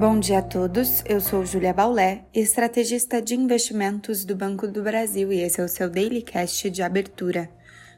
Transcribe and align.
Bom 0.00 0.18
dia 0.18 0.38
a 0.38 0.42
todos, 0.42 1.04
eu 1.04 1.20
sou 1.20 1.44
Julia 1.44 1.74
Baulé, 1.74 2.22
estrategista 2.32 3.20
de 3.20 3.34
investimentos 3.34 4.24
do 4.24 4.34
Banco 4.34 4.66
do 4.66 4.82
Brasil 4.82 5.30
e 5.30 5.42
esse 5.42 5.60
é 5.60 5.62
o 5.62 5.68
seu 5.68 5.90
Daily 5.90 6.22
Cast 6.22 6.70
de 6.70 6.82
abertura. 6.82 7.50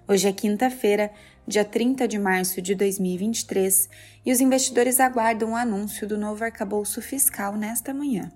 Hoje 0.08 0.26
é 0.26 0.32
quinta-feira, 0.32 1.12
dia 1.46 1.64
30 1.64 2.08
de 2.08 2.18
março 2.18 2.60
de 2.60 2.74
2023 2.74 3.88
e 4.26 4.32
os 4.32 4.40
investidores 4.40 4.98
aguardam 4.98 5.52
o 5.52 5.56
anúncio 5.56 6.04
do 6.04 6.18
novo 6.18 6.42
arcabouço 6.42 7.00
fiscal 7.00 7.54
nesta 7.56 7.94
manhã. 7.94 8.32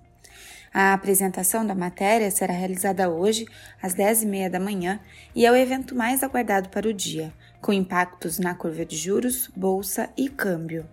A 0.73 0.93
apresentação 0.93 1.67
da 1.67 1.75
matéria 1.75 2.31
será 2.31 2.53
realizada 2.53 3.09
hoje, 3.09 3.45
às 3.81 3.93
10h30 3.93 4.49
da 4.49 4.61
manhã, 4.61 4.97
e 5.35 5.45
é 5.45 5.51
o 5.51 5.55
evento 5.57 5.93
mais 5.93 6.23
aguardado 6.23 6.69
para 6.69 6.87
o 6.87 6.93
dia, 6.93 7.33
com 7.59 7.73
impactos 7.73 8.39
na 8.39 8.55
curva 8.55 8.85
de 8.85 8.95
juros, 8.95 9.51
bolsa 9.53 10.09
e 10.15 10.29
câmbio. 10.29 10.87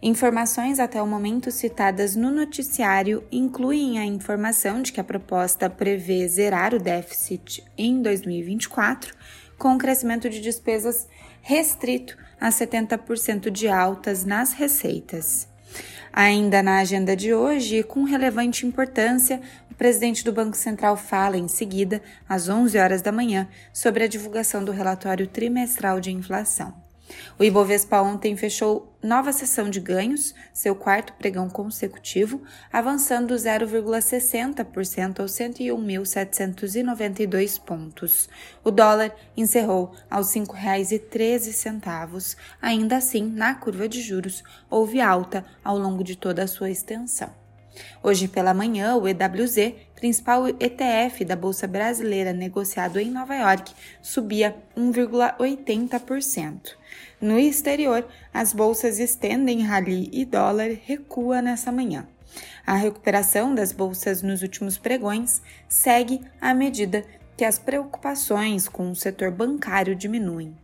Informações 0.00 0.78
até 0.78 1.02
o 1.02 1.06
momento 1.06 1.50
citadas 1.50 2.14
no 2.14 2.30
noticiário 2.30 3.24
incluem 3.32 3.98
a 3.98 4.04
informação 4.04 4.80
de 4.80 4.92
que 4.92 5.00
a 5.00 5.04
proposta 5.04 5.68
prevê 5.68 6.26
zerar 6.28 6.72
o 6.72 6.78
déficit 6.78 7.64
em 7.76 8.00
2024, 8.00 9.12
com 9.58 9.70
um 9.70 9.78
crescimento 9.78 10.30
de 10.30 10.40
despesas 10.40 11.08
restrito 11.42 12.16
a 12.40 12.48
70% 12.48 13.50
de 13.50 13.66
altas 13.66 14.24
nas 14.24 14.52
receitas. 14.52 15.48
Ainda 16.12 16.62
na 16.62 16.78
agenda 16.78 17.16
de 17.16 17.34
hoje, 17.34 17.82
com 17.82 18.04
relevante 18.04 18.64
importância, 18.64 19.40
o 19.68 19.74
presidente 19.74 20.24
do 20.24 20.32
Banco 20.32 20.56
Central 20.56 20.96
fala 20.96 21.36
em 21.36 21.48
seguida, 21.48 22.00
às 22.28 22.48
11 22.48 22.78
horas 22.78 23.02
da 23.02 23.10
manhã, 23.10 23.48
sobre 23.72 24.04
a 24.04 24.08
divulgação 24.08 24.64
do 24.64 24.70
relatório 24.70 25.26
trimestral 25.26 26.00
de 26.00 26.12
inflação. 26.12 26.72
O 27.38 27.44
Ibovespa 27.44 28.00
ontem 28.00 28.36
fechou 28.36 28.87
nova 29.02 29.32
sessão 29.32 29.68
de 29.70 29.80
ganhos, 29.80 30.34
seu 30.52 30.74
quarto 30.74 31.14
pregão 31.14 31.48
consecutivo, 31.48 32.42
avançando 32.72 33.34
0,60% 33.34 35.20
aos 35.20 35.30
101.792 35.32 37.60
pontos. 37.60 38.28
O 38.64 38.70
dólar 38.70 39.14
encerrou 39.36 39.92
aos 40.10 40.34
R$ 40.34 40.40
5,13. 40.42 42.36
Ainda 42.60 42.96
assim, 42.96 43.24
na 43.24 43.54
curva 43.54 43.88
de 43.88 44.02
juros, 44.02 44.42
houve 44.68 45.00
alta 45.00 45.44
ao 45.62 45.78
longo 45.78 46.02
de 46.02 46.16
toda 46.16 46.42
a 46.42 46.48
sua 46.48 46.70
extensão. 46.70 47.30
Hoje 48.02 48.28
pela 48.28 48.54
manhã, 48.54 48.96
o 48.96 49.06
EWZ, 49.06 49.74
principal 49.94 50.48
ETF 50.48 51.24
da 51.24 51.36
Bolsa 51.36 51.66
Brasileira 51.66 52.32
negociado 52.32 52.98
em 52.98 53.10
Nova 53.10 53.34
York, 53.34 53.74
subia 54.00 54.56
1,80%. 54.76 56.76
No 57.20 57.38
exterior, 57.38 58.06
as 58.32 58.52
bolsas 58.52 58.98
estendem 58.98 59.62
rally 59.62 60.08
e 60.12 60.24
dólar 60.24 60.70
recua 60.84 61.42
nessa 61.42 61.72
manhã. 61.72 62.06
A 62.66 62.74
recuperação 62.74 63.54
das 63.54 63.72
bolsas 63.72 64.22
nos 64.22 64.42
últimos 64.42 64.78
pregões 64.78 65.42
segue 65.68 66.20
à 66.40 66.54
medida 66.54 67.04
que 67.36 67.44
as 67.44 67.58
preocupações 67.58 68.68
com 68.68 68.90
o 68.90 68.96
setor 68.96 69.30
bancário 69.30 69.94
diminuem. 69.94 70.54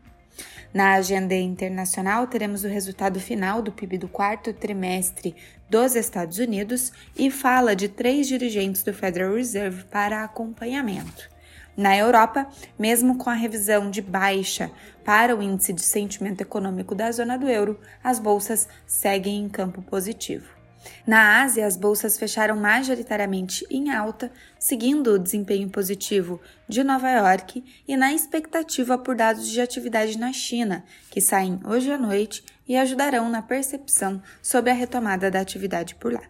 Na 0.72 0.94
agenda 0.94 1.34
internacional, 1.34 2.26
teremos 2.26 2.64
o 2.64 2.68
resultado 2.68 3.20
final 3.20 3.62
do 3.62 3.70
PIB 3.70 3.98
do 3.98 4.08
quarto 4.08 4.52
trimestre 4.52 5.36
dos 5.70 5.94
Estados 5.94 6.38
Unidos 6.38 6.92
e 7.16 7.30
fala 7.30 7.76
de 7.76 7.88
três 7.88 8.26
dirigentes 8.26 8.82
do 8.82 8.92
Federal 8.92 9.34
Reserve 9.34 9.84
para 9.84 10.24
acompanhamento. 10.24 11.30
Na 11.76 11.96
Europa, 11.96 12.48
mesmo 12.78 13.18
com 13.18 13.28
a 13.28 13.34
revisão 13.34 13.90
de 13.90 14.00
baixa 14.00 14.70
para 15.04 15.36
o 15.36 15.42
índice 15.42 15.72
de 15.72 15.82
sentimento 15.82 16.40
econômico 16.40 16.94
da 16.94 17.10
zona 17.10 17.36
do 17.36 17.48
euro, 17.48 17.80
as 18.02 18.18
bolsas 18.18 18.68
seguem 18.86 19.40
em 19.44 19.48
campo 19.48 19.82
positivo. 19.82 20.63
Na 21.06 21.42
Ásia, 21.42 21.66
as 21.66 21.76
bolsas 21.76 22.18
fecharam 22.18 22.56
majoritariamente 22.56 23.66
em 23.70 23.90
alta, 23.90 24.30
seguindo 24.58 25.12
o 25.12 25.18
desempenho 25.18 25.68
positivo 25.68 26.40
de 26.68 26.82
Nova 26.82 27.10
York 27.10 27.64
e 27.86 27.96
na 27.96 28.12
expectativa 28.12 28.96
por 28.98 29.14
dados 29.14 29.48
de 29.48 29.60
atividade 29.60 30.18
na 30.18 30.32
China, 30.32 30.84
que 31.10 31.20
saem 31.20 31.60
hoje 31.64 31.90
à 31.92 31.98
noite 31.98 32.44
e 32.66 32.76
ajudarão 32.76 33.28
na 33.28 33.42
percepção 33.42 34.22
sobre 34.42 34.70
a 34.70 34.74
retomada 34.74 35.30
da 35.30 35.40
atividade 35.40 35.94
por 35.94 36.12
lá. 36.12 36.22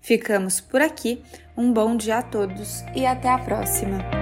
Ficamos 0.00 0.60
por 0.60 0.80
aqui, 0.80 1.22
um 1.56 1.72
bom 1.72 1.96
dia 1.96 2.18
a 2.18 2.22
todos 2.22 2.82
e 2.94 3.06
até 3.06 3.28
a 3.28 3.38
próxima! 3.38 4.21